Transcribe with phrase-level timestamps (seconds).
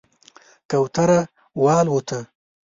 [0.69, 1.17] کوتره
[1.63, 2.19] والوته